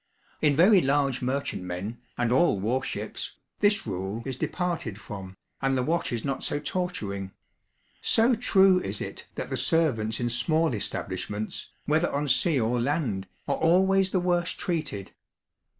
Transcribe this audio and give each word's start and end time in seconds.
In 0.41 0.55
very 0.55 0.81
large 0.81 1.21
merchantmen, 1.21 1.99
and 2.17 2.31
all 2.31 2.59
warships, 2.59 3.35
this 3.59 3.85
rule 3.85 4.23
is 4.25 4.35
departed 4.35 4.99
from, 4.99 5.37
and 5.61 5.77
the 5.77 5.83
watch 5.83 6.11
is 6.11 6.25
not 6.25 6.43
so 6.43 6.59
torturing 6.59 7.33
so 8.01 8.33
true 8.33 8.79
is 8.79 8.99
it 8.99 9.27
that 9.35 9.51
the 9.51 9.57
servants 9.57 10.19
in 10.19 10.31
small 10.31 10.73
establishments, 10.73 11.69
whether 11.85 12.11
on 12.11 12.27
sea 12.29 12.59
or 12.59 12.81
land, 12.81 13.27
are 13.47 13.57
always 13.57 14.09
the 14.09 14.19
worst 14.19 14.57
treated. 14.57 15.11